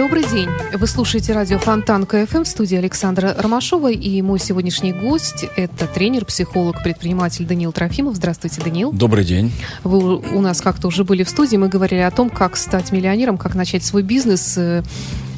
[0.00, 0.48] Добрый день.
[0.72, 3.90] Вы слушаете радио Фонтанка FM в студии Александра Ромашова.
[3.90, 8.16] И мой сегодняшний гость– это тренер, психолог, предприниматель Даниил Трофимов.
[8.16, 8.92] Здравствуйте, Даниил.
[8.92, 9.52] Добрый день.
[9.84, 11.58] Вы у нас как-то уже были в студии.
[11.58, 14.82] Мы говорили о том, как стать миллионером, как начать свой бизнес э,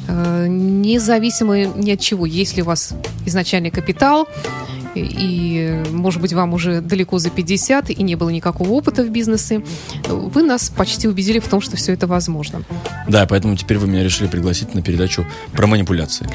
[0.07, 2.25] э, независимо ни от чего.
[2.25, 2.93] Если у вас
[3.25, 4.29] изначальный капитал,
[4.95, 9.63] и, может быть, вам уже далеко за 50 и не было никакого опыта в бизнесе,
[10.07, 12.63] вы нас почти убедили в том, что все это возможно.
[13.07, 16.27] Да, поэтому теперь вы меня решили пригласить на передачу про манипуляции.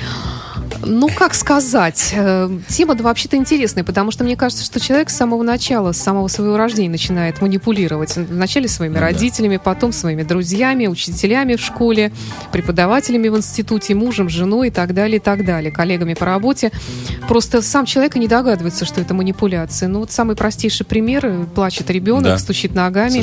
[0.85, 5.43] Ну, как сказать, э, тема-то вообще-то интересная, потому что мне кажется, что человек с самого
[5.43, 8.17] начала, с самого своего рождения начинает манипулировать.
[8.17, 9.07] Вначале своими Ну да.
[9.07, 12.13] родителями, потом своими друзьями, учителями в школе,
[12.53, 16.71] преподавателями в институте, мужем, женой и так далее, и так далее, коллегами по работе.
[17.29, 19.89] Просто сам человек и не догадывается, что это манипуляция.
[19.89, 21.47] Ну, вот самый простейший пример.
[21.55, 22.39] Плачет ребенок, Да.
[22.39, 23.19] стучит ногами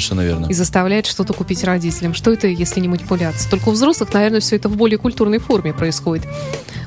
[0.49, 2.13] и заставляет что-то купить родителям.
[2.13, 3.49] Что это, если не манипуляция?
[3.49, 6.25] Только у взрослых, наверное, все это в более культурной форме происходит.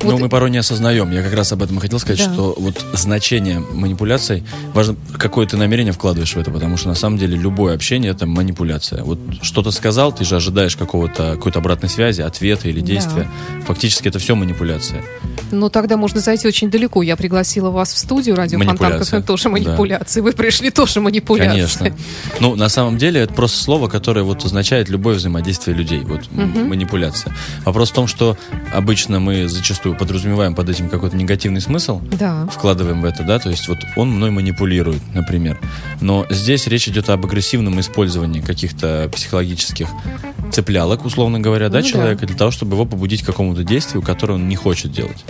[0.03, 1.11] Но Вот мы порой не осознаем.
[1.11, 2.33] Я как раз об этом и хотел сказать, Да.
[2.33, 7.19] что вот значение манипуляций, важно, какое ты намерение вкладываешь в это, потому что на самом
[7.19, 9.03] деле любое общение это манипуляция.
[9.05, 13.28] Вот что-то сказал, ты же ожидаешь какого-то, какой-то обратной связи, ответа или действия.
[13.67, 15.03] Фактически это все манипуляция.
[15.50, 17.03] Ну, тогда можно зайти очень далеко.
[17.03, 19.00] Я пригласила вас в студию радио Фонтан.
[19.00, 19.50] КФМ, тоже Да.
[19.50, 20.20] манипуляции.
[20.20, 21.48] Вы пришли тоже манипуляции.
[21.78, 21.97] Конечно.
[22.41, 26.00] Ну, на самом деле, это просто слово, которое вот означает любое взаимодействие людей.
[26.00, 27.34] Вот м, манипуляция.
[27.64, 28.36] Вопрос в том, что
[28.72, 32.47] обычно мы зачастую подразумеваем под этим какой-то негативный смысл, Да.
[32.53, 35.59] вкладываем в это, да, то есть вот он мной манипулирует, например.
[36.00, 39.89] Но здесь речь идет об агрессивном использовании каких-то психологических
[40.53, 41.89] цеплялок, условно говоря, да, Ну да.
[41.91, 45.25] человека, для того, чтобы его побудить к какому-то действию, которое он не хочет делать.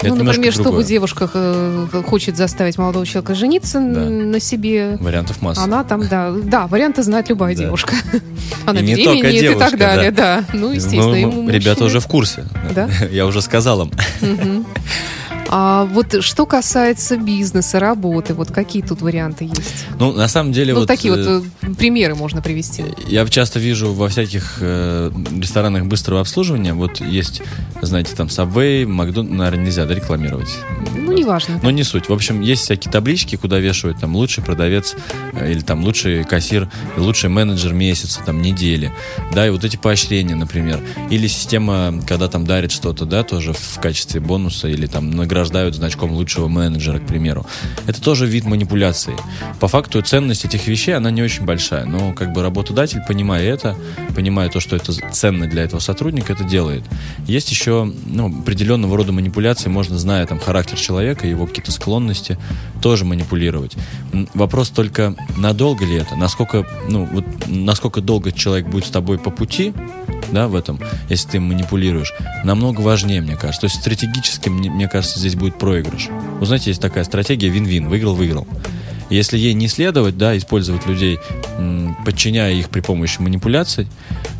[0.00, 0.84] Это ну, например, чтобы другое.
[0.84, 4.00] девушка э, хочет заставить молодого человека жениться Да.
[4.00, 4.96] на себе.
[4.98, 5.62] Вариантов масса.
[5.62, 7.62] Она там, да, да, варианты знает любая Да.
[7.62, 7.94] девушка.
[8.66, 10.44] Она И беременеет и девушка, так далее, да.
[10.52, 12.44] Ну, естественно, Ну, ему ребята мужчины- уже в курсе.
[12.74, 12.88] Да?
[13.12, 13.92] Я уже сказал им.
[15.54, 19.84] А вот что касается бизнеса, работы, вот какие тут варианты есть?
[19.98, 20.88] Ну, на самом деле, Ну, вот...
[20.88, 22.84] такие э, вот э, примеры можно привести.
[23.06, 27.42] Я часто вижу во всяких э, ресторанах быстрого обслуживания, вот есть,
[27.82, 30.48] знаете, там Subway, Макдональдс, наверное, нельзя, да, рекламировать.
[30.96, 31.60] Ну, неважно.
[31.62, 32.08] Но не суть.
[32.08, 34.96] В общем, есть всякие таблички, куда вешают там лучший продавец
[35.34, 38.90] э, или там лучший кассир, лучший менеджер месяца, там недели,
[39.34, 40.80] да, и вот эти поощрения, например.
[41.10, 45.10] Или система, когда там дарят что-то, да, тоже в качестве бонуса или там
[45.42, 47.44] награждают значком лучшего менеджера, к примеру.
[47.86, 49.16] Это тоже вид манипуляции.
[49.58, 53.76] По факту ценность этих вещей, она не очень большая, но как бы работодатель, понимая это,
[54.14, 56.84] понимая то, что это ценно для этого сотрудника, это делает.
[57.26, 62.38] Есть еще ну, определенного рода манипуляции, можно, зная там характер человека, его какие-то склонности,
[62.80, 63.76] тоже манипулировать.
[64.34, 69.30] Вопрос только, надолго ли это, насколько, ну, вот, насколько долго человек будет с тобой по
[69.30, 69.74] пути,
[70.32, 72.12] да, в этом, если ты манипулируешь,
[72.44, 73.62] намного важнее, мне кажется.
[73.62, 76.08] То есть стратегически, мне, мне кажется, здесь будет проигрыш.
[76.40, 78.46] Вы знаете, есть такая стратегия вин-вин, выиграл-выиграл.
[79.10, 81.18] Если ей не следовать, да, использовать людей,
[82.04, 83.86] подчиняя их при помощи манипуляций,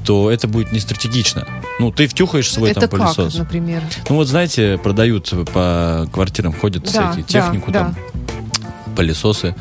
[0.06, 1.46] то это будет не стратегично.
[1.78, 3.38] Ну, ты втюхаешь свой Это там как, пылесос.
[3.38, 3.82] например?
[4.08, 7.78] Ну вот знаете, продают по квартирам, ходят Да, всякие да, технику, да.
[7.80, 7.96] там
[8.96, 9.54] пылесосы,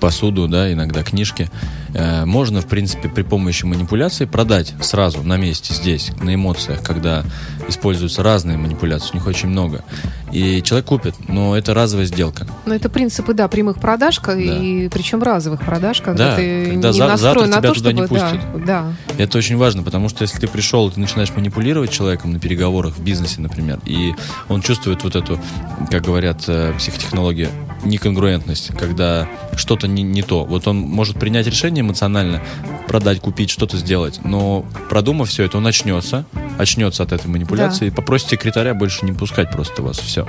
[0.00, 1.50] посуду, да, иногда книжки.
[1.94, 7.24] Э, Можно, в принципе, при помощи манипуляции продать сразу на месте здесь, на эмоциях, когда
[7.68, 9.82] используются разные манипуляции, у них очень много.
[10.36, 12.46] И человек купит, но это разовая сделка.
[12.66, 16.88] Ну, это принципы, да, прямых продаж, ка- и причем разовых продаж, когда Да, ты когда
[16.88, 18.18] не за- настроен на то, туда не чтобы...
[18.18, 18.64] Да, пустят.
[18.66, 18.92] да.
[19.16, 23.02] Это очень важно, потому что если ты пришел, ты начинаешь манипулировать человеком на переговорах в
[23.02, 24.12] бизнесе, например, и
[24.50, 25.40] он чувствует вот эту,
[25.90, 26.74] как говорят э,
[27.84, 30.44] неконгруентность, когда что-то не, не то.
[30.44, 32.42] Вот он может принять решение эмоционально,
[32.88, 36.24] продать, купить, что-то сделать, но продумав все это, он очнется,
[36.58, 39.98] очнется от этой манипуляции и попросит секретаря больше не пускать просто вас.
[39.98, 40.26] Все.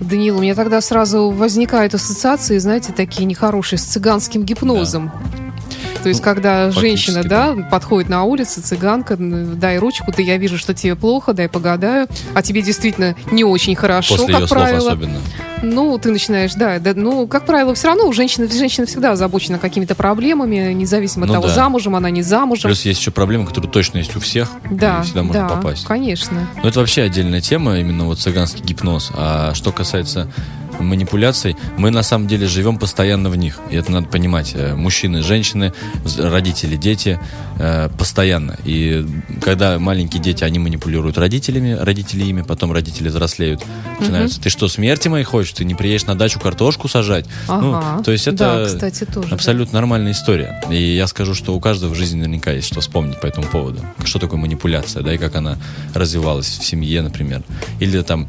[0.00, 5.10] Даниил, у меня тогда сразу возникают ассоциации, знаете, такие нехорошие, с цыганским гипнозом.
[6.02, 10.58] То есть, Ну, когда женщина, да, подходит на улице, цыганка, дай ручку, да я вижу,
[10.58, 14.80] что тебе плохо, дай погадаю, а тебе действительно не очень хорошо, После как ее правило.
[14.80, 15.18] слов особенно.
[15.74, 19.58] Ну, ты начинаешь, да, да, ну, как правило, все равно у женщины, женщина всегда озабочена
[19.58, 21.54] какими-то проблемами, независимо от Ну того, да.
[21.54, 22.68] замужем она, не замужем.
[22.68, 25.84] Плюс есть еще проблема, которая точно есть у всех, да, и всегда можно да, попасть.
[25.84, 26.46] конечно.
[26.62, 29.10] Но это вообще отдельная тема, именно вот цыганский гипноз.
[29.16, 30.28] А что касается
[30.80, 33.58] манипуляций, мы на самом деле живем постоянно в них.
[33.70, 34.52] И это надо понимать.
[34.54, 35.72] Э, мужчины, женщины,
[36.18, 37.20] родители, дети
[37.58, 38.56] э, постоянно.
[38.64, 39.06] И
[39.42, 43.62] когда маленькие дети, они манипулируют родителями, родители ими, потом родители взрослеют.
[44.00, 45.52] Начинаются, ты что, смерти моей хочешь?
[45.52, 47.26] Ты не приедешь на дачу картошку сажать?
[47.48, 47.96] Ага.
[47.96, 50.60] Ну, то есть это Да, кстати, тоже, абсолютно нормальная история.
[50.70, 53.80] И я скажу, что у каждого в жизни наверняка есть что вспомнить по этому поводу.
[54.04, 55.58] Что такое манипуляция, да, и как она
[55.94, 57.42] развивалась в семье, например.
[57.80, 58.28] Или там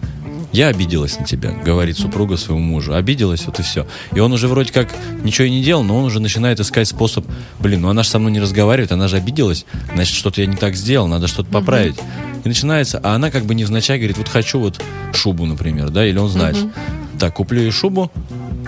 [0.51, 2.94] я обиделась на тебя, говорит супруга своему мужу.
[2.94, 3.85] Обиделась, вот и все.
[4.13, 7.25] И он уже вроде как ничего и не делал, но он уже начинает искать способ,
[7.59, 10.55] блин, ну она же со мной не разговаривает, она же обиделась, значит, что-то я не
[10.55, 11.97] так сделал, надо что-то поправить.
[12.44, 14.81] И начинается, а она как бы невзначай говорит, вот хочу вот
[15.13, 16.57] шубу, например, да, или он знает,
[17.19, 18.11] так, куплю ей шубу,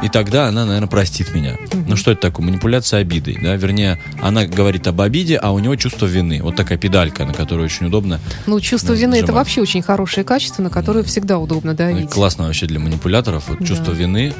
[0.01, 1.57] и тогда она, наверное, простит меня.
[1.87, 2.45] Ну что это такое?
[2.45, 3.55] Манипуляция обидой, да?
[3.55, 6.41] Вернее, она говорит об обиде, а у него чувство вины.
[6.41, 8.19] Вот такая педалька, на которую очень удобно.
[8.45, 12.09] Ну, чувство Да, вины это вообще очень хорошее качество, на которое всегда удобно давить.
[12.09, 13.49] Классно вообще для манипуляторов.
[13.49, 13.65] Вот Да.
[13.65, 14.33] чувство вины.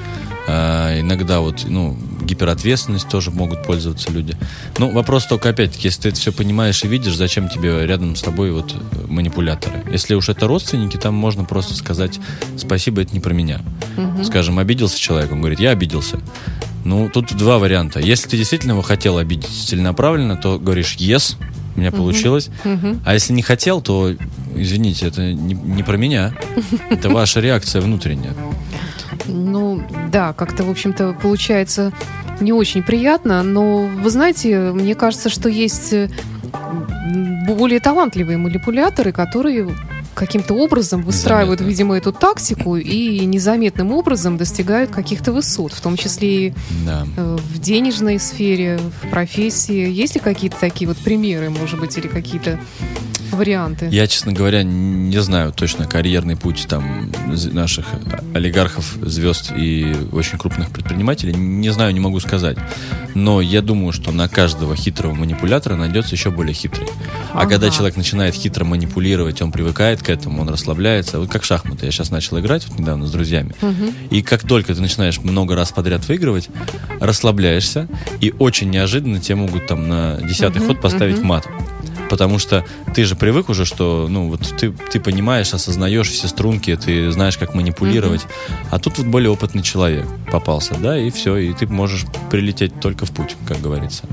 [0.52, 1.96] а, иногда вот, ну,
[2.30, 4.38] гиперответственность тоже могут пользоваться люди.
[4.78, 8.22] Ну, вопрос только, опять-таки, если ты это все понимаешь и видишь, зачем тебе рядом с
[8.22, 9.84] тобой вот э, манипуляторы?
[9.92, 12.20] Если уж это родственники, там можно просто сказать
[12.58, 13.62] спасибо, это не про меня.
[14.24, 16.20] Скажем, обиделся человек, он говорит, я обиделся.
[16.86, 18.00] Ну, тут два варианта.
[18.00, 21.36] Если ты действительно его хотел обидеть целенаправленно, то говоришь yes,
[21.76, 22.50] у меня получилось.
[23.06, 24.14] А если не хотел, то,
[24.56, 26.34] извините, это не, не про меня.
[26.90, 28.34] Это ваша реакция внутренняя.
[29.28, 29.82] Ну,
[30.12, 31.92] да, как-то, в общем-то, получается
[32.40, 36.10] не очень приятно, но, вы знаете, мне кажется, что есть э,
[37.48, 39.70] более талантливые манипуляторы, которые
[40.16, 41.70] каким-то образом выстраивают, Незаметно.
[41.70, 46.54] видимо, эту тактику и незаметным образом достигают каких-то высот, в том числе и
[46.86, 47.06] Да.
[47.16, 49.90] э, в денежной сфере, в профессии.
[49.90, 52.60] Есть ли какие-то такие вот примеры, может быть, или какие-то
[53.32, 53.88] варианты?
[53.92, 57.12] Я, честно говоря, не знаю точно карьерный путь там
[57.52, 57.88] наших
[58.34, 61.34] олигархов, звезд и очень крупных предпринимателей.
[61.34, 62.58] Не знаю, не могу сказать.
[63.16, 66.88] Но я думаю, что на каждого хитрого манипулятора найдется еще более хитрый.
[67.34, 67.50] А Ага.
[67.52, 71.20] когда человек начинает хитро манипулировать, он привыкает к этому, он расслабляется.
[71.20, 71.86] Вот как шахматы.
[71.86, 73.54] Я сейчас начал играть вот недавно с друзьями.
[74.10, 76.50] И как только ты начинаешь много раз подряд выигрывать,
[77.00, 77.88] расслабляешься,
[78.22, 81.48] и очень неожиданно тебе могут там на десятый ход поставить мат.
[82.10, 82.66] Потому что
[82.96, 87.38] ты же привык уже, что, ну, вот ты, ты понимаешь, осознаешь все струнки, ты знаешь,
[87.38, 88.26] как манипулировать.
[88.72, 93.06] А тут вот более опытный человек попался, да, и все, и ты можешь прилететь только
[93.06, 94.06] в путь, как говорится.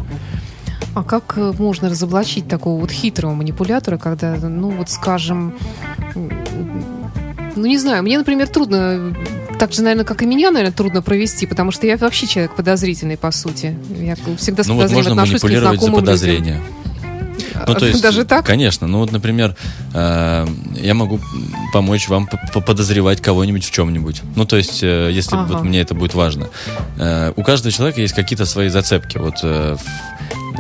[0.95, 5.55] А как э, можно разоблачить такого вот хитрого манипулятора, когда, ну вот скажем,
[6.15, 9.15] ну не знаю, мне, например, трудно,
[9.59, 13.17] так же, наверное, как и меня, наверное, трудно провести, потому что я вообще человек подозрительный,
[13.17, 13.77] по сути.
[13.91, 16.63] Я всегда с Ну вот подозрением можно отношусь к незнакомым людям.
[17.67, 18.45] Ну, то есть, Даже так?
[18.47, 18.87] Конечно.
[18.87, 19.57] Ну, вот, например,
[19.95, 21.21] э, я могу
[21.73, 22.29] помочь вам
[22.67, 24.23] подозревать кого-нибудь в чем-нибудь.
[24.35, 25.55] Ну, то есть, э, если Ага.
[25.55, 26.49] вот мне это будет важно.
[26.99, 29.19] Э, у каждого человека есть какие-то свои зацепки.
[29.19, 29.77] Вот э,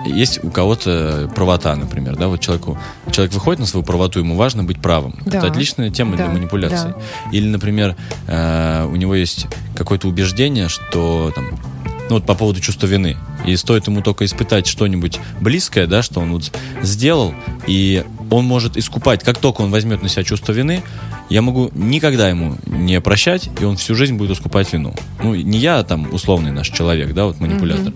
[0.07, 2.79] есть у кого-то правота, например, да, вот человеку,
[3.11, 5.17] человек выходит на свою правоту, ему важно быть правым.
[5.25, 5.39] Да.
[5.39, 6.95] Это отличная тема для Да, манипуляции.
[6.97, 7.31] да.
[7.33, 7.97] Или, например,
[8.29, 11.59] э, у него есть какое-то убеждение, что там,
[12.09, 13.17] ну вот по поводу чувства вины.
[13.45, 17.35] И стоит ему только испытать что-нибудь близкое, да, что он вот сделал,
[17.67, 20.83] и он может искупать, как только он возьмет на себя чувство вины,
[21.29, 24.95] я могу никогда ему не прощать, и он всю жизнь будет искупать вину.
[25.23, 27.93] Ну, не я, а там, условный наш человек, да, вот манипулятор.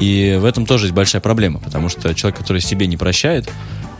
[0.00, 3.48] И в этом тоже есть большая проблема, потому что человек, который себе не прощает,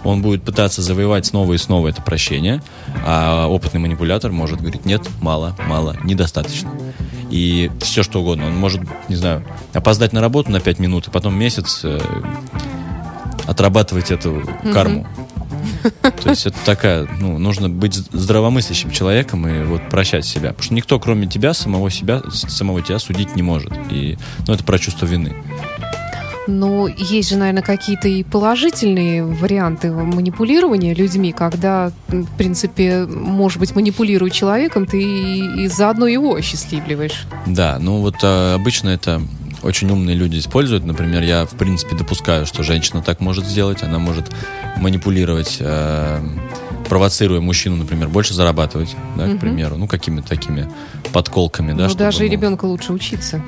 [0.04, 2.62] он будет пытаться завоевать снова и снова это прощение,
[3.04, 6.70] а опытный манипулятор может говорить, нет, мало, мало, недостаточно.
[7.30, 8.46] И все что угодно.
[8.46, 12.00] Он может, не знаю, опоздать на работу на 5 минут, и потом месяц э,
[13.46, 14.42] отрабатывать эту
[14.72, 15.06] карму.
[16.02, 20.50] То есть это такая, ну, нужно быть здравомыслящим человеком и вот прощать себя.
[20.50, 23.72] Потому что никто, кроме тебя, самого себя, самого тебя судить не может.
[23.90, 25.36] И, ну, это про чувство вины.
[26.48, 33.74] Но есть же, наверное, какие-то и положительные варианты манипулирования людьми, когда, в принципе, может быть,
[33.74, 37.26] манипулируя человеком, ты и, и заодно его осчастливливаешь.
[37.44, 39.20] Да, ну вот а, обычно это
[39.62, 40.86] очень умные люди используют.
[40.86, 43.82] Например, я, в принципе, допускаю, что женщина так может сделать.
[43.82, 44.30] Она может
[44.78, 46.20] манипулировать, э,
[46.88, 49.76] провоцируя мужчину, например, больше зарабатывать, да, к примеру.
[49.76, 50.66] Ну, какими-то такими
[51.12, 51.88] подколками, да.
[51.88, 53.42] Чтобы, даже и ну, ребенка лучше учиться.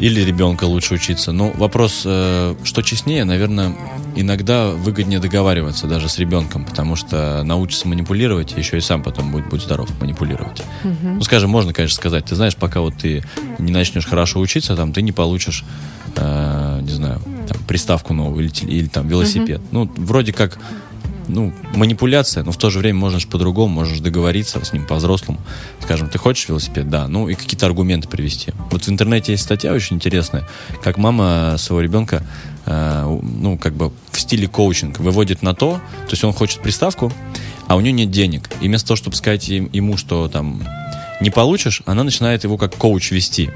[0.00, 1.32] Или ребенка лучше учиться.
[1.32, 3.74] Ну, вопрос, э, что честнее, наверное,
[4.14, 9.48] иногда выгоднее договариваться даже с ребенком, потому что научится манипулировать, еще и сам потом будет,
[9.48, 10.62] будь здоров, манипулировать.
[10.84, 13.24] Ну, скажем, можно, конечно, сказать, ты знаешь, пока вот ты
[13.58, 15.64] не начнешь хорошо учиться, там, ты не получишь,
[16.16, 19.60] э, не знаю, там, приставку новую или, или там велосипед.
[19.72, 20.58] Ну, вроде как
[21.28, 25.38] ну, манипуляция, но в то же время же по-другому, можешь договориться с ним по-взрослому.
[25.80, 26.88] Скажем, ты хочешь велосипед?
[26.88, 27.08] Да.
[27.08, 28.52] Ну, и какие-то аргументы привести.
[28.70, 30.48] Вот в интернете есть статья очень интересная,
[30.82, 32.26] как мама своего ребенка
[32.66, 37.12] э, ну, как бы в стиле коучинг выводит на то, то есть он хочет приставку,
[37.66, 38.50] а у нее нет денег.
[38.60, 40.62] И вместо того, чтобы сказать ему, что там
[41.20, 43.50] не получишь, она начинает его как коуч вести.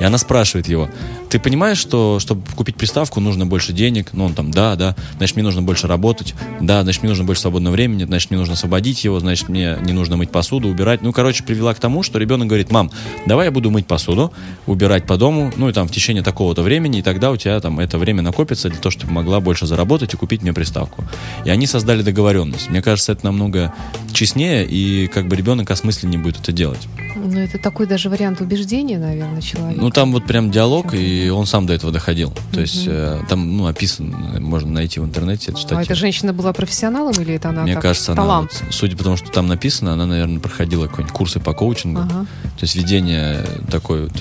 [0.00, 0.88] И она спрашивает его,
[1.30, 4.12] ты понимаешь, что чтобы купить приставку, нужно больше денег?
[4.12, 4.94] Ну, он там, да, да.
[5.16, 6.34] Значит, мне нужно больше работать.
[6.60, 8.04] Да, значит, мне нужно больше свободного времени.
[8.04, 9.18] Значит, мне нужно освободить его.
[9.20, 11.02] Значит, мне не нужно мыть посуду, убирать.
[11.02, 12.90] Ну, короче, привела к тому, что ребенок говорит, мам,
[13.26, 14.32] давай я буду мыть посуду,
[14.66, 17.80] убирать по дому, ну, и там в течение такого-то времени, и тогда у тебя там
[17.80, 21.04] это время накопится для того, чтобы могла больше заработать и купить мне приставку.
[21.44, 22.70] И они создали договоренность.
[22.70, 23.72] Мне кажется, это намного
[24.12, 26.86] честнее, и как бы ребенок осмысленнее будет это делать.
[27.14, 29.80] Ну, это такой даже вариант убеждения, наверное, человека.
[29.80, 32.32] Ну, там вот прям диалог, и он сам до этого доходил.
[32.52, 35.78] То есть э, там, ну, описан, можно найти в интернете эту статью.
[35.78, 38.62] А эта женщина была профессионалом или это она Мне так, кажется, она, талант?
[38.64, 42.00] вот, судя по тому, что там написано, она, наверное, проходила какие-нибудь курсы по коучингу.
[42.00, 42.26] Ага.
[42.58, 44.12] То есть ведение такой вот...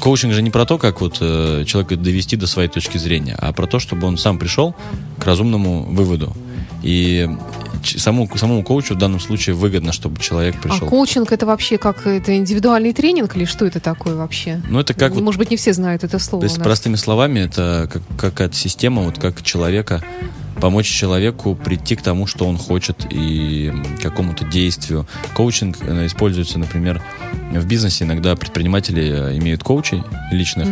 [0.00, 3.52] Коучинг же не про то, как вот э, человека довести до своей точки зрения, а
[3.52, 4.74] про то, чтобы он сам пришел
[5.18, 6.34] к разумному выводу.
[6.82, 7.30] И
[7.86, 10.88] самому, самому коучу в данном случае выгодно, чтобы человек А пришел.
[10.88, 14.62] коучинг это вообще как это индивидуальный тренинг или что это такое вообще?
[14.68, 16.42] Ну, это как вот Может быть, не все знают это слово.
[16.42, 20.02] То есть, простыми словами, это как, какая-то система, вот как человека,
[20.60, 25.06] помочь человеку прийти к тому, что он хочет, и какому-то действию.
[25.34, 27.02] Коучинг э, используется, например,
[27.52, 28.04] в бизнесе.
[28.04, 30.68] Иногда предприниматели э, имеют коучей личных,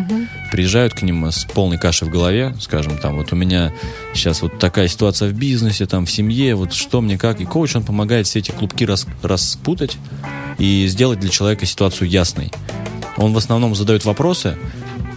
[0.51, 3.73] приезжают к ним с полной кашей в голове, скажем, там, вот у меня
[4.15, 7.41] сейчас вот такая ситуация в бизнесе, там, в семье, вот что мне как.
[7.41, 9.97] И коуч, он помогает все эти клубки рас- распутать
[10.59, 12.51] и сделать для человека ситуацию ясной.
[13.17, 14.57] Он в основном задает вопросы,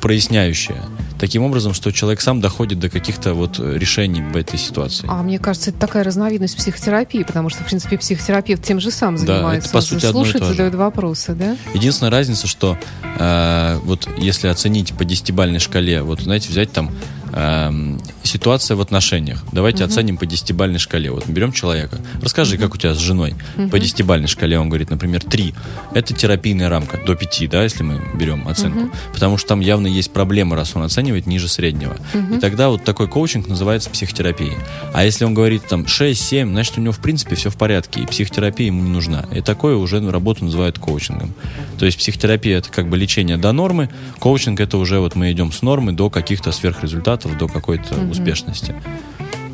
[0.01, 0.81] проясняющие,
[1.19, 5.05] таким образом, что человек сам доходит до каких-то вот э, решений в этой ситуации.
[5.09, 9.15] А мне кажется, это такая разновидность психотерапии, потому что, в принципе, психотерапевт тем же сам
[9.15, 9.69] Да, занимается.
[9.69, 10.51] это, по сути, одно и слушает, то же.
[10.51, 11.55] задает вопросы, да?
[11.73, 12.77] Единственная разница, что
[13.17, 16.91] э, вот если оценить по десятибальной шкале, вот знаете, взять там
[17.35, 19.43] эм, ситуация в отношениях.
[19.51, 21.11] Давайте оценим по десятибальной шкале.
[21.11, 21.97] Вот берем человека.
[22.21, 23.35] Расскажи, как у тебя с женой.
[23.71, 25.53] По десятибальной шкале он говорит, например, 3.
[25.93, 26.99] Это терапийная рамка.
[27.05, 28.89] До 5, да, если мы берем оценку.
[29.13, 31.95] Потому что там явно есть проблемы, раз он оценивает ниже среднего.
[32.35, 34.57] И тогда вот такой коучинг называется психотерапией.
[34.93, 38.05] А если он говорит там 6-7, значит у него в принципе все в порядке, и
[38.05, 39.25] психотерапия ему не нужна.
[39.33, 41.33] И такое уже работу называют коучингом.
[41.77, 43.89] То есть психотерапия это как бы лечение до нормы,
[44.19, 48.75] коучинг это уже вот мы идем с нормы до каких-то сверхрезультатов, до какой-то успешности.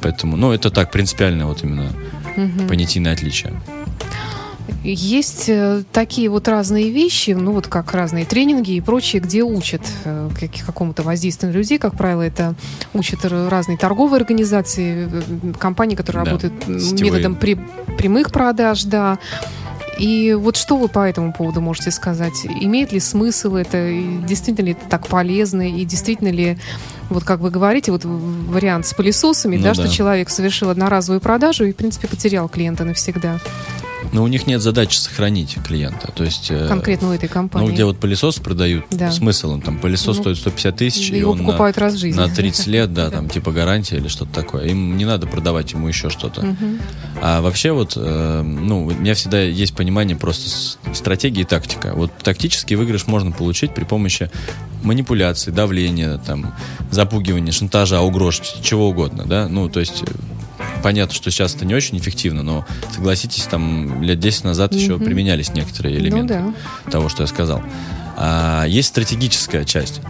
[0.01, 1.91] Поэтому, ну, это так, принципиально вот именно
[2.67, 3.53] понятийное отличие.
[4.83, 9.81] Есть э, такие вот разные вещи, ну вот как разные тренинги и прочее, где учат
[10.05, 11.77] э, как- какому-то воздействию на людей.
[11.77, 12.55] Как правило, это
[12.93, 17.11] учат разные торговые организации, э, компании, которые Да, работают сетевые.
[17.11, 17.59] методом при-
[17.97, 19.19] прямых продаж, да.
[19.99, 22.45] И вот что вы по этому поводу можете сказать?
[22.61, 23.87] Имеет ли смысл это?
[23.87, 25.69] И Действительно ли это так полезно?
[25.69, 26.57] И действительно ли,
[27.13, 29.73] вот как вы говорите, вот вариант с пылесосами, Ну да, да.
[29.75, 33.39] что человек совершил одноразовую продажу и, в принципе, потерял клиента навсегда,
[34.11, 36.11] Но у них нет задачи сохранить клиента.
[36.11, 36.51] То есть...
[36.51, 37.67] э, конкретно у этой компании.
[37.67, 39.11] Ну, где вот пылесос продают, Да.
[39.11, 41.97] смысл он там, пылесос Ну, стоит 150 тысяч, и Его он на, покупают раз в
[41.97, 42.19] жизни.
[42.19, 44.67] на 30 лет, да, там типа гарантия или что-то такое.
[44.67, 46.55] Им не надо продавать ему еще что-то.
[47.21, 50.49] А вообще вот, э, ну, у меня всегда есть понимание просто
[50.93, 51.93] стратегии и тактика.
[51.95, 54.29] Вот тактический выигрыш можно получить при помощи
[54.83, 56.53] манипуляции, давления, там,
[56.89, 60.05] запугивания, шантажа, угроз, чего угодно, да, ну, то есть э,
[60.83, 65.53] Понятно, что сейчас это не очень эффективно, но согласитесь, там лет 10 назад еще применялись
[65.53, 67.61] некоторые элементы Ну того, что я сказал.
[68.17, 70.01] А, есть стратегическая часть.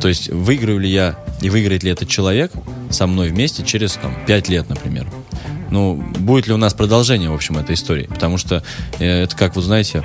[0.00, 2.52] То есть выиграю ли я и выиграет ли этот человек
[2.90, 5.06] со мной вместе через там, 5 лет, например.
[5.70, 8.04] Ну, будет ли у нас продолжение, в общем, этой истории?
[8.04, 8.64] Потому что
[8.98, 10.02] э, это как, вы знаете,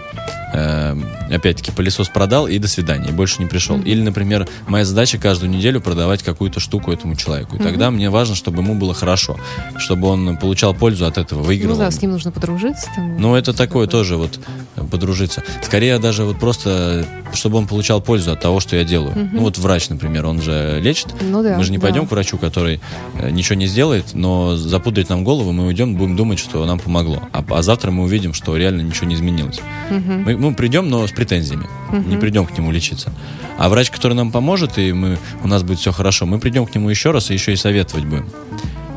[0.56, 0.96] э,
[1.30, 3.80] опять-таки, пылесос продал и до свидания, и больше не пришел.
[3.82, 7.58] Или, например, моя задача каждую неделю продавать какую-то штуку этому человеку.
[7.58, 9.38] И тогда мне важно, чтобы ему было хорошо,
[9.78, 11.74] чтобы он получал пользу от этого, выиграл.
[11.74, 12.88] Ну да, с ним нужно подружиться.
[12.96, 14.40] Там, Ну, это такое тоже вот
[14.76, 15.44] э, подружиться.
[15.62, 19.30] Скорее даже вот просто, чтобы он получал пользу от того, что я делаю.
[19.32, 21.08] Ну, вот врач, например, он же лечит.
[21.22, 21.84] Ну да, Мы же не да.
[21.84, 22.80] пойдем к врачу, который
[23.16, 27.22] э, ничего не сделает, но запудрит нам голову, мы уйдем, будем думать, что нам помогло.
[27.32, 29.60] А, а завтра мы увидим, что реально ничего не изменилось.
[29.90, 31.68] Мы, мы придем, но с претензиями.
[31.92, 33.12] Не придем к нему лечиться.
[33.58, 36.76] А врач, который нам поможет, и мы, у нас будет все хорошо, мы придем к
[36.76, 38.30] нему еще раз и еще и советовать будем.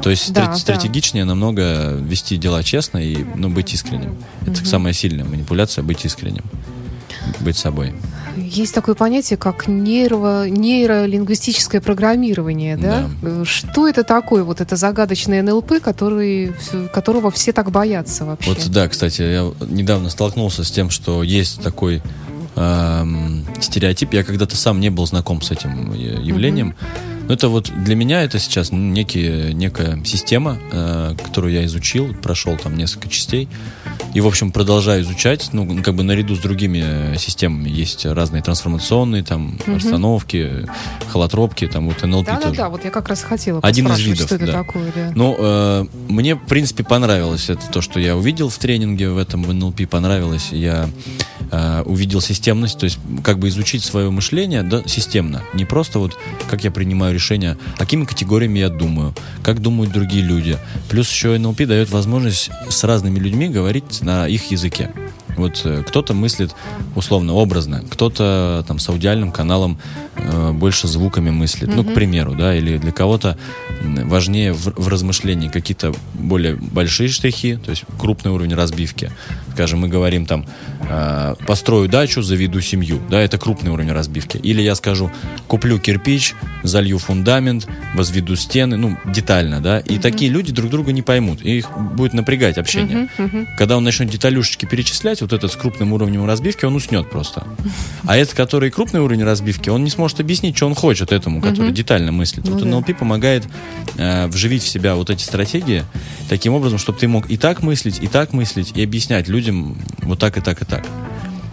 [0.02, 0.54] То есть Да, стра- да.
[0.56, 4.16] стратегичнее намного вести дела честно и ну, быть искренним.
[4.46, 6.44] Это самая сильная манипуляция быть искренним.
[7.40, 7.92] Быть собой.
[8.38, 13.08] Есть такое понятие, как нейро, нейролингвистическое программирование, да?
[13.22, 13.44] Да.
[13.44, 16.52] Что это такое, вот это загадочное НЛП, который,
[16.92, 18.50] которого все так боятся вообще?
[18.50, 22.02] Вот да, кстати, я недавно столкнулся с тем, что есть такой
[22.56, 24.12] эм, стереотип.
[24.12, 26.74] Я когда-то сам не был знаком с этим э, явлением.
[27.28, 32.14] Но это вот для меня это сейчас ну, некий, некая система, э, которую я изучил,
[32.14, 33.48] прошел там несколько частей.
[34.14, 37.68] И, в общем, продолжаю изучать, ну, как бы наряду с другими системами.
[37.68, 40.66] Есть разные трансформационные, там, расстановки,
[41.08, 42.40] холотропки, там, вот НЛП тоже.
[42.40, 44.52] Да-да-да, вот я как раз хотела Один из видов, что это да.
[44.52, 45.12] такое, да.
[45.14, 49.42] Ну, э, мне, в принципе, понравилось это то, что я увидел в тренинге в этом
[49.42, 50.48] в НЛП, понравилось.
[50.52, 50.88] Я
[51.50, 55.42] э, увидел системность, то есть как бы изучить свое мышление да, системно.
[55.54, 56.16] Не просто вот
[56.48, 60.58] как я принимаю решения, какими категориями я думаю, как думают другие люди.
[60.88, 64.90] Плюс еще НЛП дает возможность с разными людьми говорить на их языке.
[65.38, 66.54] Вот э, кто-то мыслит
[66.96, 69.78] условно образно, кто-то там с аудиальным каналом
[70.16, 71.74] э, больше звуками мыслит.
[71.74, 73.38] Ну, к примеру, да, или для кого-то
[73.80, 79.12] важнее в, в размышлении какие-то более большие штрихи, то есть крупный уровень разбивки.
[79.58, 80.46] Скажем, мы говорим там
[80.88, 84.36] э, построю дачу, заведу семью, да, это крупный уровень разбивки.
[84.36, 85.10] Или я скажу
[85.48, 89.80] куплю кирпич, залью фундамент, возведу стены, ну детально, да.
[89.80, 93.08] И такие люди друг друга не поймут, и их будет напрягать общение.
[93.58, 97.44] Когда он начнет деталюшечки перечислять, вот этот с крупным уровнем разбивки, он уснет просто.
[98.04, 101.72] А этот, который крупный уровень разбивки, он не сможет объяснить, что он хочет этому, который
[101.72, 102.44] детально мыслит.
[102.44, 102.64] Ну вот.
[102.64, 103.42] НЛП помогает
[103.96, 105.82] э, вживить в себя вот эти стратегии
[106.28, 109.47] таким образом, чтобы ты мог и так мыслить, и так мыслить, и объяснять людям
[110.02, 110.84] вот так и так и так.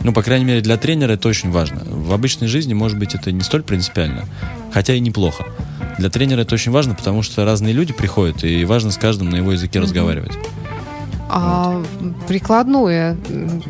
[0.03, 1.81] Ну, по крайней мере, для тренера это очень важно.
[1.83, 4.25] В обычной жизни, может быть, это не столь принципиально,
[4.71, 5.45] хотя и неплохо.
[5.97, 9.37] Для тренера это очень важно, потому что разные люди приходят, и важно с каждым на
[9.37, 10.33] его языке разговаривать.
[11.27, 11.83] А
[12.27, 13.63] прикладное м,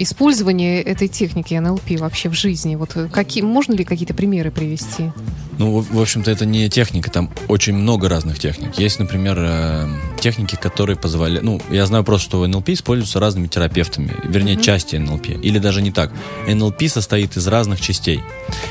[0.00, 5.12] использование этой техники НЛП вообще в жизни, вот э, какие, можно ли какие-то примеры привести?
[5.58, 8.78] Ну, в общем-то, это не техника, там очень много разных техник.
[8.78, 9.88] Есть, например, э,
[10.20, 11.42] техники, которые позволяют...
[11.42, 15.30] Ну, я знаю просто, что НЛП используются разными терапевтами, вернее, части НЛП.
[15.30, 16.12] Или даже не так.
[16.46, 18.20] НЛП состоит из разных частей.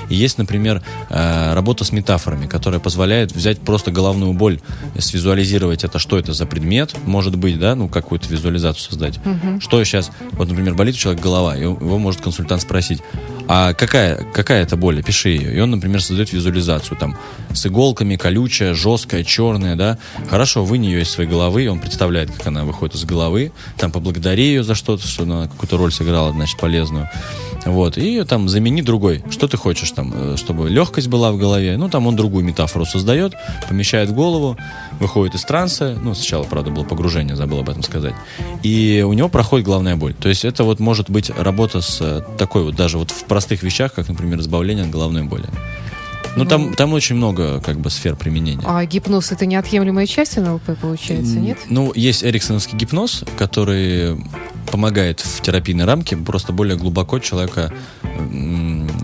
[0.09, 4.61] И есть, например, э, работа с метафорами, которая позволяет взять просто головную боль,
[4.97, 9.19] свизуализировать это, что это за предмет, может быть, да, ну, какую-то визуализацию создать.
[9.59, 13.01] Что сейчас, вот, например, болит у человека голова, и его может консультант спросить,
[13.47, 15.55] а какая, какая это боль, опиши ее.
[15.55, 17.17] И он, например, создает визуализацию там
[17.53, 19.97] с иголками, колючая, жесткая, черная, да.
[20.29, 23.91] Хорошо, вынь ее из своей головы, и он представляет, как она выходит из головы, там
[23.91, 27.09] поблагодари ее за что-то, что она какую-то роль сыграла, значит, полезную.
[27.65, 29.23] Вот, и там замени другой.
[29.29, 31.77] Что ты хочешь там, э, чтобы легкость была в голове?
[31.77, 33.33] Ну, там он другую метафору создает,
[33.67, 34.57] помещает в голову,
[34.99, 35.97] выходит из транса.
[36.01, 38.13] Ну, сначала, правда, было погружение, забыл об этом сказать.
[38.63, 40.13] И у него проходит головная боль.
[40.13, 43.63] То есть это вот может быть работа с э, такой вот, даже вот в простых
[43.63, 45.45] вещах, как, например, избавление от головной боли.
[46.37, 48.61] Ну, там, там очень много, как бы, сфер применения.
[48.63, 51.57] А гипноз это неотъемлемая часть НЛП получается, нет?
[51.67, 54.17] Ну, есть эриксоновский гипноз, который
[54.71, 57.73] помогает в терапийной рамке просто более глубоко человека,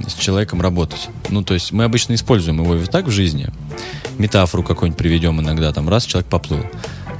[0.07, 1.09] с человеком работать.
[1.29, 3.47] Ну, то есть мы обычно используем его так в жизни.
[4.17, 6.65] Метафору какую-нибудь приведем иногда, там раз человек поплыл.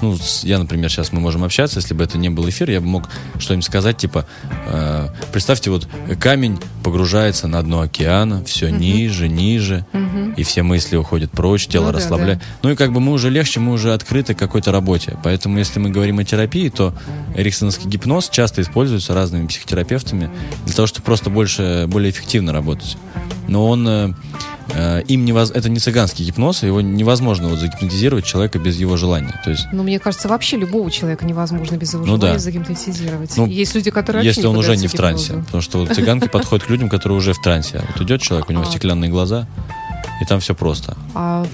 [0.04, 2.88] Ну, я, например, сейчас мы можем общаться, если бы это не был эфир, я бы
[2.88, 4.26] мог что-нибудь сказать, типа,
[4.68, 5.88] э, представьте, вот
[6.20, 9.86] камень погружается на дно океана, все ниже, ниже,
[10.36, 12.42] и все мысли уходят прочь, тело Ну да, расслабляет.
[12.64, 15.18] Ну и как бы мы уже легче, мы уже открыты к какой-то работе.
[15.24, 16.94] Поэтому, если мы говорим о терапии, то
[17.36, 20.30] эриксоновский гипноз часто используется разными психотерапевтами
[20.66, 22.98] для того, чтобы просто больше, более эффективно работать.
[23.48, 24.14] Но он э,
[25.08, 25.52] им невоз...
[25.52, 29.40] это не цыганский гипноз, его невозможно вот загипнотизировать человека без его желания.
[29.44, 32.40] То есть Ну, мне кажется, вообще любого человека невозможно без его Ну желания да.
[32.40, 33.36] загипнотизировать.
[33.38, 35.34] Ну, Есть люди, которые если он уже не в трансе.
[35.46, 37.78] Потому что вот цыганки подходят к людям, которые уже в трансе.
[37.78, 38.66] А Вот идет человек, у него А.
[38.66, 39.48] стеклянные глаза,
[40.24, 40.98] и там все просто.
[41.14, 41.46] А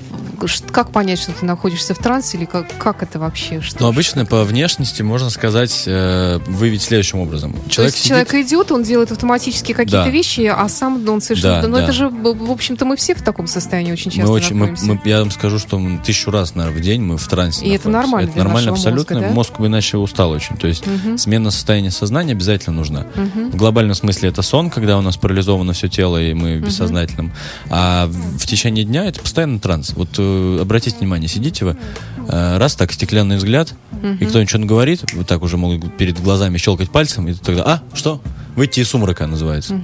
[0.71, 3.59] как понять, что ты находишься в трансе, или как, как это вообще?
[3.61, 7.53] Что, Ну, обычно по внешности можно сказать, э, выявить следующим образом.
[7.53, 10.09] То Человек есть сидит- человек идет, он делает автоматически какие-то Да.
[10.09, 11.61] вещи, а сам он совершенно...
[11.61, 11.83] Да, Но да.
[11.83, 15.01] это же, в общем-то, мы все в таком состоянии очень часто мы очень, мы, мы-
[15.03, 17.65] я вам скажу, что тысячу раз, наверное, в день мы в трансе.
[17.65, 18.11] И это находимся.
[18.11, 19.15] нормально Это нормально абсолютно.
[19.15, 19.33] мозга, да?
[19.35, 20.55] Мозг бы иначе устал очень.
[20.57, 20.83] То есть
[21.17, 23.05] смена состояния сознания обязательно нужна.
[23.51, 27.31] В глобальном смысле это сон, когда у нас парализовано все тело и мы в бессознательном.
[27.69, 29.93] А в, в течение дня это постоянно транс.
[29.95, 31.77] Вот э, обратите внимание, сидите вы,
[32.27, 33.73] э, раз так стеклянный взгляд,
[34.19, 37.83] и кто-нибудь что-то говорит, вот так уже могут перед глазами щелкать пальцем, и тогда, а,
[37.93, 38.21] что?
[38.57, 39.79] Выйти из сумрака называется.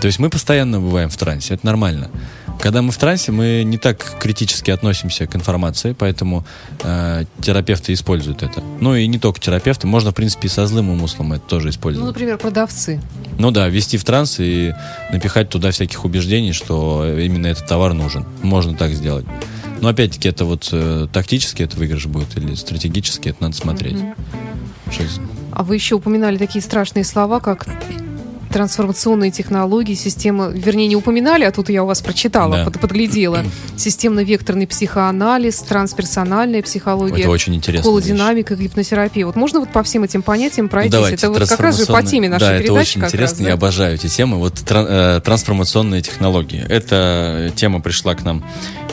[0.00, 2.10] То есть мы постоянно бываем в трансе, это нормально.
[2.60, 6.44] Когда мы в трансе, мы не так критически относимся к информации, поэтому
[6.82, 8.60] э, терапевты используют это.
[8.80, 11.70] Ну и не только терапевты, можно, в принципе, и со злым умыслом это тоже Ну,
[11.70, 12.08] использовать.
[12.08, 13.00] например, продавцы.
[13.38, 14.72] Ну да, ввести в транс и
[15.12, 18.24] напихать туда всяких убеждений, что именно этот товар нужен.
[18.42, 19.26] Можно так сделать.
[19.80, 23.98] Но опять-таки это вот э, тактически это выигрыш будет или стратегически, это надо смотреть.
[24.90, 25.20] Что из-
[25.52, 27.66] А вы еще упоминали такие страшные слова, как
[28.56, 32.64] трансформационные технологии, система, вернее, не упоминали, а тут я у вас прочитала, Да.
[32.64, 33.44] под- подглядела.
[33.76, 37.84] Системно-векторный психоанализ, трансперсональная психология, Это очень интересно.
[37.90, 39.26] холодинамика, гипнотерапия.
[39.26, 40.92] Вот можно вот по всем этим понятиям пройтись?
[40.92, 43.10] Ну, Давайте, это вот как раз же по теме нашей да, это передачи очень как
[43.10, 43.48] интересно, раз, да?
[43.48, 44.38] я обожаю эти темы.
[44.38, 46.64] Вот э, трансформационные технологии.
[46.66, 48.42] Эта тема пришла к нам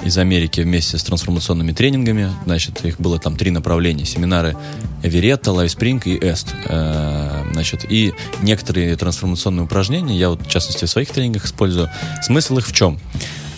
[0.05, 2.29] из Америки вместе с трансформационными тренингами.
[2.45, 4.05] Значит, их было там три направления.
[4.05, 4.55] Семинары
[5.01, 6.53] Эверетта, Lifespring и EST.
[6.65, 11.89] Э, Значит, и некоторые трансформационные упражнения, я вот в частности в своих тренингах использую.
[12.23, 12.99] Смысл их в чем?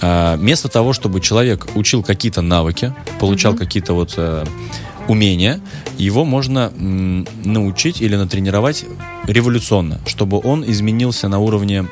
[0.01, 4.43] А, Вместо того, чтобы человек учил какие-то навыки, получал какие-то вот э,
[5.07, 5.61] умения,
[5.97, 8.85] его можно научить или натренировать
[9.25, 11.87] революционно, чтобы он изменился на уровне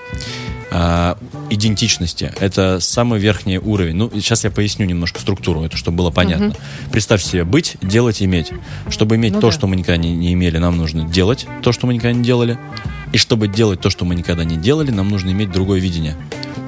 [0.75, 1.17] а,
[1.51, 2.33] идентичности.
[2.39, 3.95] Это самый верхний уровень.
[3.95, 6.55] Ну, сейчас я поясню немножко структуру, это чтобы было понятно.
[6.91, 8.51] Представь себе, быть, делать, иметь.
[8.89, 9.53] Чтобы иметь Ну то, да.
[9.53, 12.57] что мы никогда не, не имели, нам нужно делать то, что мы никогда не делали.
[13.11, 16.15] И чтобы делать то, что мы никогда не делали, нам нужно иметь другое видение.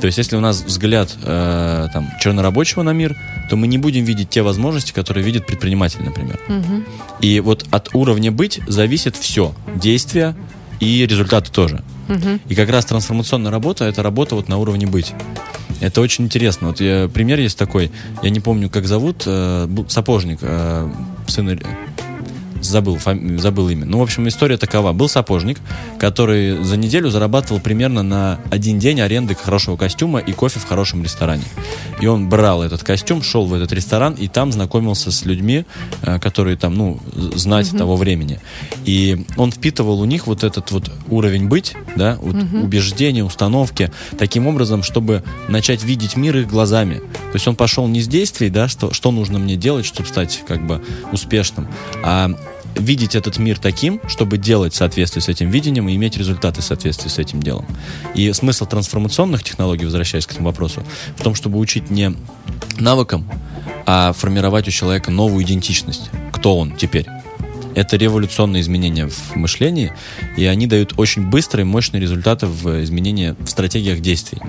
[0.01, 3.17] То есть, если у нас взгляд э, там, чернорабочего на мир,
[3.49, 6.39] то мы не будем видеть те возможности, которые видит предприниматель, например.
[6.47, 6.85] Мгм.
[7.21, 9.55] И вот от уровня быть зависит все.
[9.75, 10.35] Действия
[10.79, 11.83] и результаты тоже.
[12.47, 15.13] И как раз трансформационная работа это работа вот на уровне быть.
[15.81, 16.67] Это очень интересно.
[16.67, 17.91] Вот я- пример есть такой.
[18.23, 19.23] Я не помню, как зовут.
[19.25, 20.89] э, сапожник, э,
[21.27, 21.65] сын Ильи-
[22.61, 23.85] забыл, фами- забыл имя.
[23.85, 24.93] Ну, в общем, история такова.
[24.93, 25.59] Был сапожник,
[25.99, 31.03] который за неделю зарабатывал примерно на один день аренды хорошего костюма и кофе в хорошем
[31.03, 31.43] ресторане.
[32.01, 35.65] И он брал этот костюм, шел в этот ресторан и там знакомился с людьми,
[36.01, 36.99] э, которые там, ну,
[37.35, 38.39] знать того времени.
[38.85, 44.47] И он впитывал у них вот этот вот уровень быть, да, вот убеждения, установки, таким
[44.47, 46.95] образом, чтобы начать видеть мир их глазами.
[46.95, 50.43] То есть он пошел не с действий, да, что, что нужно мне делать, чтобы стать
[50.47, 51.67] как бы успешным,
[52.03, 52.31] а
[52.75, 54.75] видеть этот мир таким, чтобы делать в
[55.19, 57.65] с этим видением и иметь результаты в соответствии с этим делом.
[58.13, 60.83] И смысл трансформационных технологий, возвращаясь к этому вопросу,
[61.15, 62.13] в том, чтобы учить не
[62.77, 63.27] навыкам,
[63.85, 66.09] а формировать у человека новую идентичность.
[66.31, 67.05] Кто он теперь?
[67.75, 69.91] Это революционные изменения в мышлении,
[70.37, 74.39] и они дают очень быстрые, мощные результаты в изменении в стратегиях действий.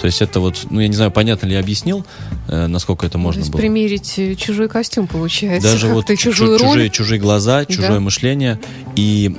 [0.00, 2.04] То есть это вот, ну я не знаю, понятно ли я объяснил,
[2.48, 3.60] э, насколько это То можно было.
[3.60, 5.70] примерить э, чужой костюм получается.
[5.70, 6.68] Даже вот чу- чужую роль.
[6.68, 8.00] чужие, чужие глаза, чужое Да.
[8.00, 8.58] мышление
[8.96, 9.36] и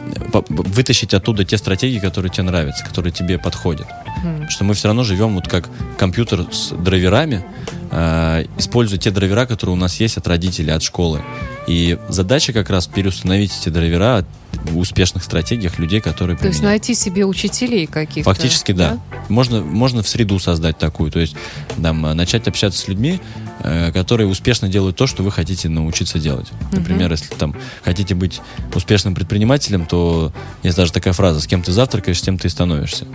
[0.50, 3.88] вытащить оттуда те стратегии, которые тебе нравятся, которые тебе подходят.
[4.16, 7.44] Потому что мы все равно живем вот как компьютер с драйверами,
[7.92, 11.22] э, используя те драйвера, которые у нас есть от родителей, от школы.
[11.68, 14.26] И задача как раз переустановить эти драйвера
[14.66, 16.82] в успешных стратегиях людей, которые То есть применяют.
[16.82, 18.30] найти себе учителей каких-то.
[18.30, 19.00] Фактически да.
[19.30, 21.12] Можно, можно в среду создать такую.
[21.12, 21.36] То есть
[21.82, 23.20] там, э, начать общаться с людьми,
[23.60, 26.48] э, которые успешно делают то, что вы хотите научиться делать.
[26.72, 28.42] Например, если там хотите быть
[28.76, 30.32] успешным предпринимателем, то
[30.64, 33.06] есть даже такая фраза «с кем ты завтракаешь, с тем ты и становишься».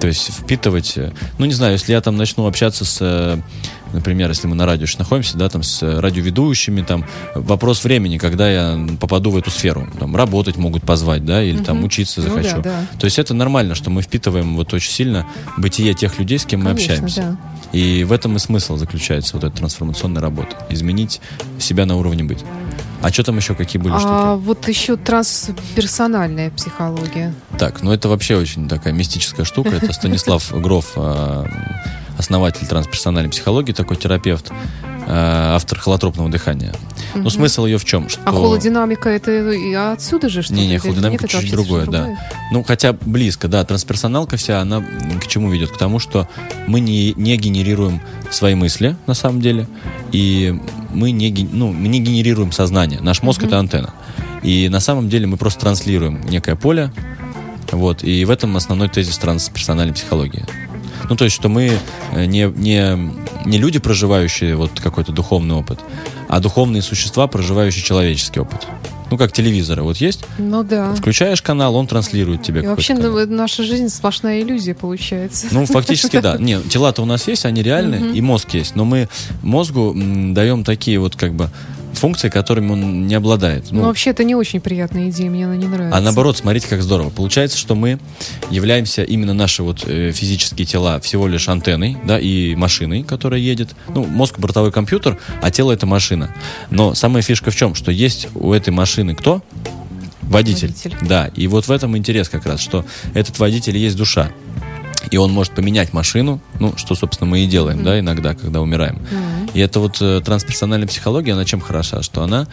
[0.00, 3.40] То есть впитывать, э, ну не знаю, если я там начну общаться с,
[3.92, 8.18] например, если мы на радио сейчас находимся, да, там с э, радиоведущими, там вопрос времени,
[8.18, 12.28] когда я попаду в эту сферу, там работать могут позвать, да, или там учиться Ну
[12.28, 12.56] захочу.
[12.62, 12.98] да, да.
[12.98, 15.26] То есть это нормально, что мы впитываем вот очень сильно
[15.56, 17.22] бытие тех людей, с кем мы Конечно, общаемся.
[17.22, 17.78] да.
[17.78, 20.56] И в этом и смысл заключается вот эта трансформационная работа.
[20.68, 21.20] Изменить
[21.58, 22.40] себя на уровне быть.
[23.00, 24.46] А что там еще, какие были А штуки?
[24.46, 27.34] вот еще трансперсональная психология.
[27.58, 29.70] Так, ну это вообще очень такая мистическая штука.
[29.70, 31.46] Это Станислав Гров, а,
[32.22, 34.50] основатель трансперсональной психологии, такой терапевт,
[35.06, 36.72] а, автор холотропного дыхания.
[37.14, 38.08] Но смысл ее в чем?
[38.08, 38.20] Что...
[38.24, 40.60] А холодинамика это и отсюда же что-то?
[40.60, 42.04] Не-не, или холодинамика чуть-чуть другое, да.
[42.04, 42.18] другое?
[42.52, 43.64] Ну, хотя близко, да.
[43.64, 44.82] Трансперсоналка вся, она
[45.20, 45.70] к чему ведет?
[45.70, 46.28] К тому, что
[46.66, 49.66] мы не, не генерируем свои мысли, на самом деле,
[50.12, 50.58] и
[50.92, 53.00] мы не, ну, мы не генерируем сознание.
[53.00, 53.92] Наш мозг— это антенна.
[54.42, 56.92] И на самом деле мы просто транслируем некое поле,
[57.70, 60.44] вот, и в этом основной тезис трансперсональной психологии.
[61.08, 61.78] Ну, то есть, что мы
[62.12, 62.96] э, не, не,
[63.44, 65.80] не люди, проживающие вот какой-то духовный опыт,
[66.28, 68.66] а духовные существа, проживающие человеческий опыт.
[69.10, 69.82] Ну, как телевизоры.
[69.82, 70.94] Вот есть Ну да.
[70.94, 73.26] Включаешь канал, он транслирует тебе И вообще какой-то канал.
[73.26, 75.48] ну, наша жизнь сплошная иллюзия получается.
[75.50, 76.38] Ну, фактически, да.
[76.38, 78.74] Не, тела-то у нас есть, они реальны, и мозг есть.
[78.74, 79.10] Но мы
[79.42, 81.50] мозгу даем такие вот как бы
[81.92, 83.70] функции, которыми он не обладает.
[83.70, 85.96] Ну, вообще, это не очень приятная идея, мне она не нравится.
[85.96, 87.10] А наоборот, смотрите, как здорово.
[87.10, 87.98] Получается, что мы
[88.50, 93.70] являемся именно наши вот э, физические тела всего лишь антенной, да, и машиной, которая едет.
[93.88, 96.34] Ну, мозг бортовой компьютер, а тело это машина.
[96.70, 97.74] Но самая фишка в чем?
[97.74, 99.42] Что есть у этой машины кто?
[100.22, 100.68] Водитель.
[100.68, 100.96] Водитель.
[101.06, 104.30] Да, и вот в этом интерес как раз, что этот водитель есть душа.
[105.12, 108.98] И он может поменять машину, ну, что, собственно, мы и делаем, да, иногда, когда умираем.
[109.52, 112.00] И это вот э, трансперсональная психология, она чем хороша?
[112.00, 112.48] Что она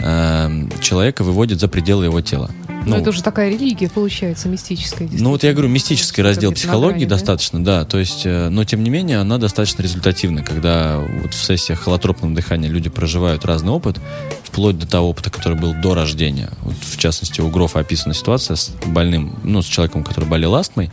[0.00, 2.50] э, человека выводит за пределы его тела.
[2.86, 5.08] Ну, это уже такая религия, получается, мистическая.
[5.10, 7.16] Ну, вот я говорю, мистический Что-то раздел психологии грани, да?
[7.16, 7.84] достаточно, да.
[7.84, 12.34] То есть, э, но тем не менее, она достаточно результативна, когда вот в сессиях холотропного
[12.34, 13.98] дыхания люди проживают разный опыт,
[14.42, 16.50] вплоть до того опыта, который был до рождения.
[16.62, 20.90] Вот, в частности, у Грофа описана ситуация с больным, ну, с человеком, который болел астмой.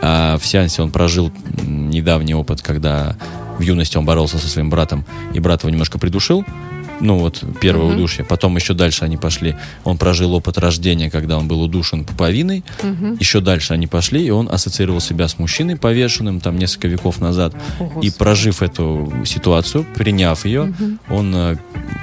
[0.00, 3.16] А в сеансе он прожил недавний опыт, когда
[3.58, 6.44] в юности он боролся со своим братом, и брат его немножко придушил,
[7.02, 7.96] ну вот первое Мгм.
[7.96, 8.24] удушье.
[8.24, 9.56] Потом еще дальше они пошли.
[9.84, 12.64] Он прожил опыт рождения, когда он был удушен пуповиной.
[12.82, 13.16] Мгм.
[13.20, 17.54] Еще дальше они пошли, и он ассоциировал себя с мужчиной повешенным там несколько веков назад.
[17.78, 18.10] О, И Господи.
[18.18, 20.72] прожив эту ситуацию, приняв ее,
[21.10, 21.56] он э,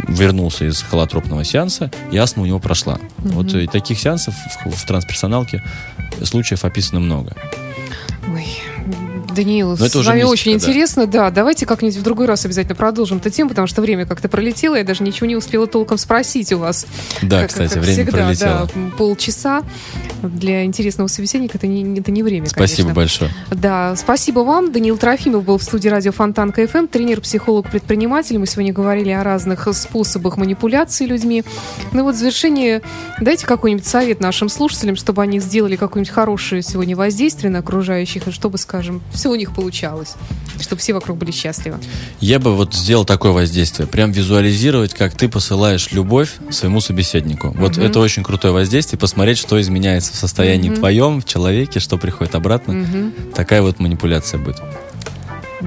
[0.08, 3.00] вернулся из холотропного сеанса, и астма у него прошла.
[3.18, 4.36] Вот и таких сеансов
[4.66, 5.64] в, в трансперсоналке
[6.24, 7.34] случаев описано много.
[8.34, 8.46] Ой,
[9.44, 10.58] Даниил, Но с это вами мистика, очень да.
[10.58, 11.06] интересно.
[11.08, 14.76] Да, давайте как-нибудь в другой раз обязательно продолжим эту тему, потому что время как-то пролетело,
[14.76, 16.86] я даже ничего не успела толком спросить у вас.
[17.22, 18.70] Да, Как- кстати, как время всегда, пролетело.
[18.76, 19.64] Да, полчаса
[20.22, 22.94] для интересного собеседника это не, это не время, Спасибо конечно.
[22.94, 23.32] большое.
[23.52, 24.72] Да, спасибо вам.
[24.74, 28.38] Даниил Трофимов был в студии радио Фонтанка FM, тренер, психолог, предприниматель.
[28.38, 31.44] Мы сегодня говорили о разных способах манипуляции людьми.
[31.94, 32.82] Ну вот в завершение
[33.22, 38.32] дайте какой-нибудь совет нашим слушателям, чтобы они сделали какое-нибудь хорошее сегодня воздействие на окружающих, и
[38.32, 40.16] чтобы, скажем, все у них получалось,
[40.60, 41.78] чтобы все вокруг были счастливы.
[42.20, 43.88] Я бы вот сделал такое воздействие.
[43.88, 47.54] Прям визуализировать, как ты посылаешь любовь своему собеседнику.
[47.58, 49.00] Вот это очень крутое воздействие.
[49.00, 52.86] Посмотреть, что изменяется в состоянии твоем, в человеке, что приходит обратно.
[53.36, 54.62] Такая вот манипуляция будет.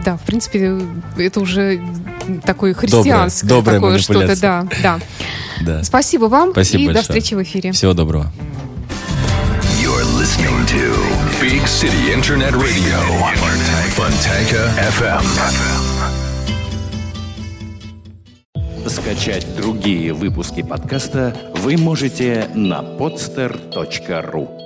[0.04, 0.80] Да, в принципе,
[1.18, 1.80] это уже
[2.44, 5.00] такое христианское добрая такое что-то, да, да.
[5.60, 5.84] Да.
[5.84, 7.20] Спасибо вам Спасибо и до большое.
[7.20, 7.72] встречи в эфире.
[7.72, 8.32] Всего доброго.
[10.22, 10.84] Listening to
[11.40, 12.96] Big City Internet Radio.
[13.90, 15.24] Fontanka FM.
[18.86, 24.61] Скачать другие выпуски подкаста вы можете на podster.ru.